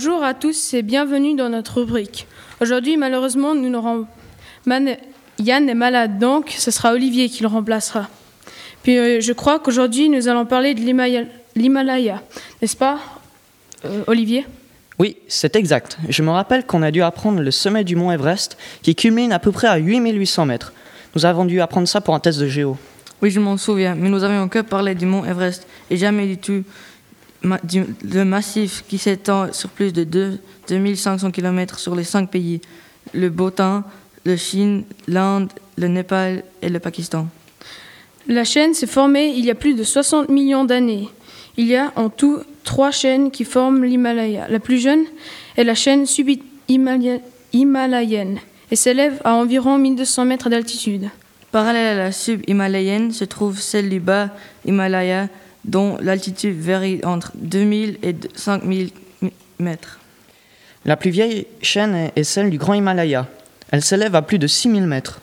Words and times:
Bonjour 0.00 0.22
à 0.22 0.32
tous 0.32 0.74
et 0.74 0.82
bienvenue 0.82 1.34
dans 1.34 1.48
notre 1.48 1.80
rubrique. 1.80 2.28
Aujourd'hui, 2.60 2.96
malheureusement, 2.96 3.56
nous 3.56 3.68
n'aurons 3.68 4.06
Yann 5.40 5.68
est 5.68 5.74
malade, 5.74 6.20
donc 6.20 6.54
ce 6.56 6.70
sera 6.70 6.92
Olivier 6.92 7.28
qui 7.28 7.42
le 7.42 7.48
remplacera. 7.48 8.08
Puis 8.84 8.96
euh, 8.96 9.20
je 9.20 9.32
crois 9.32 9.58
qu'aujourd'hui, 9.58 10.08
nous 10.08 10.28
allons 10.28 10.46
parler 10.46 10.74
de 10.74 10.82
l'Himalaya, 11.56 12.22
n'est-ce 12.62 12.76
pas, 12.76 13.00
euh, 13.86 14.04
Olivier? 14.06 14.46
Oui, 15.00 15.16
c'est 15.26 15.56
exact. 15.56 15.98
Je 16.08 16.22
me 16.22 16.30
rappelle 16.30 16.64
qu'on 16.64 16.82
a 16.82 16.92
dû 16.92 17.02
apprendre 17.02 17.40
le 17.40 17.50
sommet 17.50 17.82
du 17.82 17.96
mont 17.96 18.12
Everest, 18.12 18.56
qui 18.82 18.94
culmine 18.94 19.32
à 19.32 19.40
peu 19.40 19.50
près 19.50 19.66
à 19.66 19.78
8800 19.78 20.46
mètres. 20.46 20.72
Nous 21.16 21.26
avons 21.26 21.44
dû 21.44 21.60
apprendre 21.60 21.88
ça 21.88 22.00
pour 22.00 22.14
un 22.14 22.20
test 22.20 22.38
de 22.38 22.46
géo. 22.46 22.76
Oui, 23.20 23.32
je 23.32 23.40
m'en 23.40 23.56
souviens, 23.56 23.96
mais 23.96 24.08
nous 24.10 24.22
avions 24.22 24.48
que 24.48 24.60
parlé 24.60 24.94
du 24.94 25.06
mont 25.06 25.24
Everest 25.24 25.66
et 25.90 25.96
jamais 25.96 26.28
du 26.28 26.38
tout 26.38 26.62
du- 27.64 27.84
le 28.04 28.24
massif 28.24 28.84
qui 28.88 28.98
s'étend 28.98 29.52
sur 29.52 29.68
plus 29.70 29.92
de 29.92 30.04
deux- 30.04 30.38
2500 30.68 31.30
km 31.30 31.78
sur 31.78 31.94
les 31.94 32.04
cinq 32.04 32.30
pays 32.30 32.60
le 33.14 33.30
Bhoutan, 33.30 33.84
la 34.24 34.36
Chine, 34.36 34.84
l'Inde, 35.06 35.50
le 35.78 35.88
Népal 35.88 36.42
et 36.60 36.68
le 36.68 36.78
Pakistan. 36.78 37.26
La 38.26 38.44
chaîne 38.44 38.74
s'est 38.74 38.86
formée 38.86 39.32
il 39.34 39.44
y 39.46 39.50
a 39.50 39.54
plus 39.54 39.72
de 39.74 39.82
60 39.82 40.28
millions 40.28 40.66
d'années. 40.66 41.08
Il 41.56 41.66
y 41.66 41.76
a 41.76 41.92
en 41.96 42.10
tout 42.10 42.40
trois 42.64 42.90
chaînes 42.90 43.30
qui 43.30 43.44
forment 43.44 43.84
l'Himalaya. 43.84 44.46
La 44.50 44.58
plus 44.60 44.78
jeune 44.78 45.04
est 45.56 45.64
la 45.64 45.74
chaîne 45.74 46.04
sub-himalayenne 46.04 47.20
et 48.70 48.76
s'élève 48.76 49.20
à 49.24 49.32
environ 49.34 49.78
1200 49.78 50.26
mètres 50.26 50.50
d'altitude. 50.50 51.08
Parallèle 51.50 51.98
à 51.98 52.04
la 52.04 52.12
sub-himalayenne 52.12 53.10
se 53.12 53.24
trouve 53.24 53.58
celle 53.60 53.88
du 53.88 54.00
bas 54.00 54.28
Himalaya, 54.66 55.28
dont 55.64 55.96
l'altitude 56.00 56.58
varie 56.58 57.00
entre 57.04 57.32
2000 57.36 57.98
et 58.02 58.14
5000 58.34 58.90
mètres. 59.58 59.98
La 60.84 60.96
plus 60.96 61.10
vieille 61.10 61.46
chaîne 61.62 62.10
est- 62.16 62.24
celle 62.24 62.50
du 62.50 62.58
Grand 62.58 62.74
Himalaya. 62.74 63.26
Elle 63.70 63.82
s'élève 63.82 64.14
à 64.14 64.22
plus 64.22 64.38
de 64.38 64.46
6000 64.46 64.86
mètres. 64.86 65.20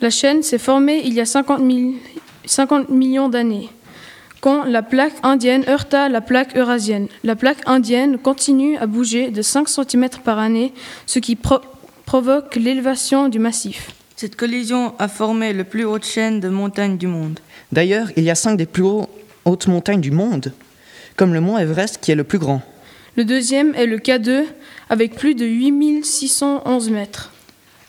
La 0.00 0.10
chaîne 0.10 0.42
s'est 0.42 0.58
formée 0.58 1.02
il 1.04 1.12
y 1.14 1.20
a 1.20 1.26
50, 1.26 1.60
mille- 1.62 1.96
50 2.44 2.88
millions 2.90 3.28
d'années, 3.28 3.68
quand 4.40 4.64
la 4.64 4.82
plaque 4.82 5.12
indienne 5.22 5.64
heurta 5.68 6.08
la 6.08 6.20
plaque 6.20 6.56
eurasienne. 6.56 7.08
La 7.24 7.36
plaque 7.36 7.58
indienne 7.66 8.16
continue 8.18 8.76
à 8.78 8.86
bouger 8.86 9.30
de 9.30 9.42
5 9.42 9.68
cm 9.68 10.08
par 10.24 10.38
année, 10.38 10.72
ce 11.06 11.18
qui 11.18 11.36
pro- 11.36 11.60
provoque 12.06 12.56
l'élévation 12.56 13.28
du 13.28 13.38
massif. 13.38 13.90
Cette 14.16 14.36
collision 14.36 14.94
a 14.98 15.08
formé 15.08 15.52
la 15.52 15.64
plus 15.64 15.84
haute 15.84 16.04
chaîne 16.04 16.40
de 16.40 16.48
montagnes 16.48 16.98
du 16.98 17.06
monde. 17.06 17.40
D'ailleurs, 17.72 18.08
il 18.16 18.24
y 18.24 18.30
a 18.30 18.34
cinq 18.34 18.56
des 18.56 18.66
plus 18.66 18.82
hauts- 18.82 19.08
hautes 19.44 19.66
montagnes 19.66 20.00
du 20.00 20.10
monde, 20.10 20.52
comme 21.16 21.34
le 21.34 21.40
mont 21.40 21.58
Everest 21.58 21.98
qui 22.00 22.10
est 22.10 22.16
le 22.16 22.24
plus 22.24 22.38
grand. 22.38 22.62
Le 23.16 23.24
deuxième 23.24 23.74
est 23.74 23.86
le 23.86 23.98
K2 23.98 24.44
avec 24.88 25.14
plus 25.14 25.34
de 25.34 25.44
8611 25.44 26.90
mètres. 26.90 27.32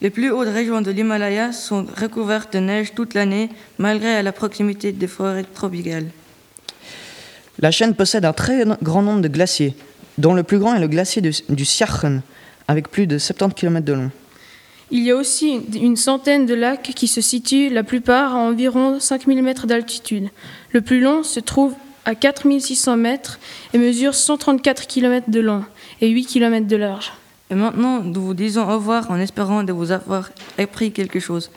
Les 0.00 0.10
plus 0.10 0.30
hautes 0.30 0.48
régions 0.48 0.80
de 0.80 0.90
l'Himalaya 0.90 1.52
sont 1.52 1.86
recouvertes 1.96 2.52
de 2.52 2.58
neige 2.58 2.94
toute 2.94 3.14
l'année, 3.14 3.48
malgré 3.78 4.22
la 4.22 4.32
proximité 4.32 4.92
des 4.92 5.06
forêts 5.06 5.44
tropicales. 5.44 6.08
La 7.60 7.70
chaîne 7.70 7.94
possède 7.94 8.24
un 8.24 8.32
très 8.32 8.64
grand 8.82 9.02
nombre 9.02 9.20
de 9.20 9.28
glaciers, 9.28 9.74
dont 10.18 10.34
le 10.34 10.42
plus 10.42 10.58
grand 10.58 10.74
est 10.74 10.80
le 10.80 10.88
glacier 10.88 11.22
du, 11.22 11.32
du 11.48 11.64
Siachen, 11.64 12.22
avec 12.66 12.90
plus 12.90 13.06
de 13.06 13.18
70 13.18 13.54
km 13.54 13.84
de 13.84 13.92
long. 13.92 14.10
Il 14.96 15.02
y 15.02 15.10
a 15.10 15.16
aussi 15.16 15.60
une 15.74 15.96
centaine 15.96 16.46
de 16.46 16.54
lacs 16.54 16.92
qui 16.94 17.08
se 17.08 17.20
situent 17.20 17.68
la 17.68 17.82
plupart 17.82 18.36
à 18.36 18.38
environ 18.38 19.00
5000 19.00 19.42
mètres 19.42 19.66
d'altitude. 19.66 20.28
Le 20.70 20.82
plus 20.82 21.00
long 21.00 21.24
se 21.24 21.40
trouve 21.40 21.74
à 22.04 22.14
4600 22.14 22.96
mètres 22.96 23.40
et 23.72 23.78
mesure 23.78 24.14
134 24.14 24.86
km 24.86 25.28
de 25.32 25.40
long 25.40 25.64
et 26.00 26.08
8 26.10 26.26
km 26.26 26.68
de 26.68 26.76
large. 26.76 27.12
Et 27.50 27.56
maintenant, 27.56 28.02
nous 28.04 28.22
vous 28.22 28.34
disons 28.34 28.62
au 28.62 28.72
revoir 28.72 29.10
en 29.10 29.18
espérant 29.18 29.64
de 29.64 29.72
vous 29.72 29.90
avoir 29.90 30.30
appris 30.58 30.92
quelque 30.92 31.18
chose. 31.18 31.50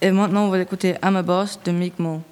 Et 0.00 0.10
maintenant, 0.10 0.46
on 0.46 0.48
va 0.48 0.58
écouter 0.58 0.94
I'm 1.04 1.16
a 1.16 1.22
Boss 1.22 1.60
de 1.66 1.70
Mick 1.70 1.98
Mo. 1.98 2.22